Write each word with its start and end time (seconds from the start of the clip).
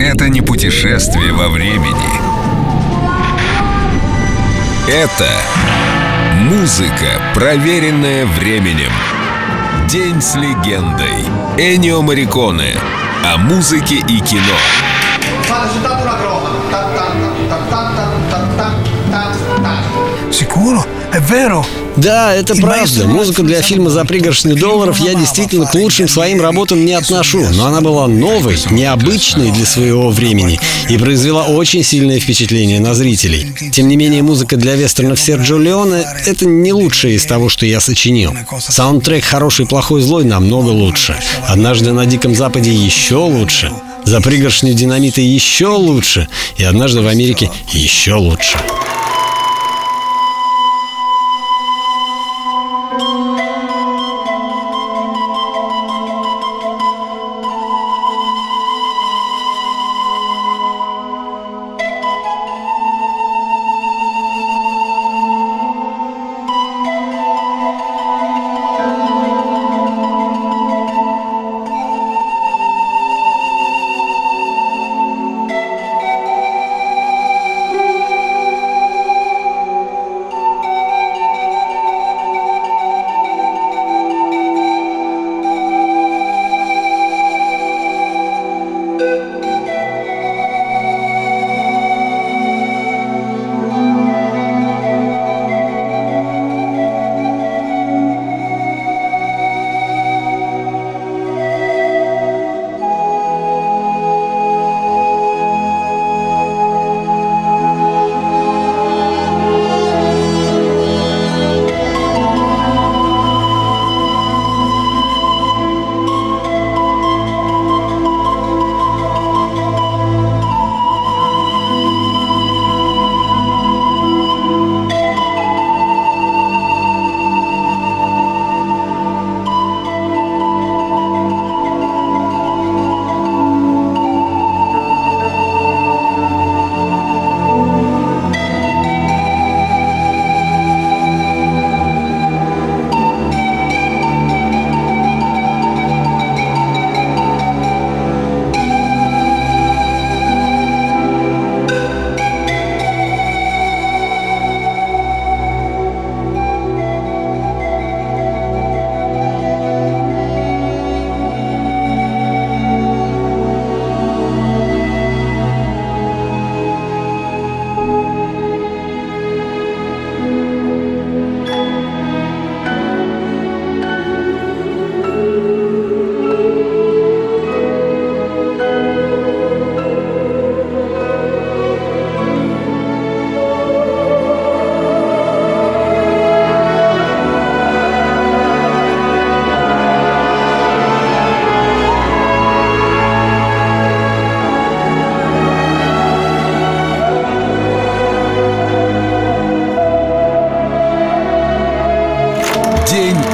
Это 0.00 0.28
не 0.28 0.40
путешествие 0.40 1.32
во 1.32 1.48
времени. 1.48 2.08
Это 4.88 5.28
музыка, 6.40 7.20
проверенная 7.34 8.24
временем. 8.24 8.90
День 9.88 10.22
с 10.22 10.36
легендой. 10.36 11.24
Энио 11.58 12.00
Мариконе. 12.02 12.74
О 13.24 13.36
музыке 13.36 13.96
и 13.96 14.20
кино. 14.20 14.56
Sicuro? 20.30 20.84
È 21.10 21.20
vero? 21.20 21.83
Да, 21.96 22.34
это 22.34 22.54
правда. 22.56 23.06
Музыку 23.06 23.42
для 23.42 23.62
фильма 23.62 23.90
«За 23.90 24.04
пригоршню 24.04 24.56
долларов» 24.56 24.98
я 24.98 25.14
действительно 25.14 25.66
к 25.66 25.74
лучшим 25.74 26.08
своим 26.08 26.40
работам 26.40 26.84
не 26.84 26.92
отношу, 26.92 27.44
но 27.54 27.66
она 27.66 27.80
была 27.80 28.08
новой, 28.08 28.58
необычной 28.70 29.52
для 29.52 29.64
своего 29.64 30.10
времени 30.10 30.58
и 30.88 30.96
произвела 30.98 31.44
очень 31.44 31.84
сильное 31.84 32.18
впечатление 32.18 32.80
на 32.80 32.94
зрителей. 32.94 33.52
Тем 33.72 33.88
не 33.88 33.96
менее, 33.96 34.22
музыка 34.22 34.56
для 34.56 34.74
вестернов 34.74 35.20
Серджио 35.20 35.58
Леоне— 35.58 36.04
это 36.26 36.46
не 36.46 36.72
лучшее 36.72 37.14
из 37.14 37.24
того, 37.26 37.48
что 37.48 37.64
я 37.66 37.80
сочинил. 37.80 38.34
Саундтрек 38.58 39.24
«Хороший, 39.24 39.66
плохой, 39.66 40.02
злой» 40.02 40.24
намного 40.24 40.70
лучше. 40.70 41.16
«Однажды 41.46 41.92
на 41.92 42.06
Диком 42.06 42.34
Западе» 42.34 42.72
еще 42.72 43.16
лучше. 43.16 43.70
«За 44.04 44.20
пригоршню 44.20 44.74
динамита» 44.74 45.20
еще 45.20 45.68
лучше. 45.68 46.28
И 46.56 46.64
«Однажды 46.64 47.02
в 47.02 47.06
Америке» 47.06 47.50
еще 47.72 48.14
лучше. 48.14 48.58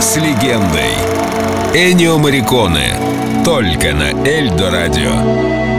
С 0.00 0.16
легендой. 0.16 0.94
Энио 1.74 2.18
Мариконе. 2.18 2.96
Только 3.44 3.94
на 3.94 4.10
Эльдо 4.26 4.70
Радио. 4.70 5.77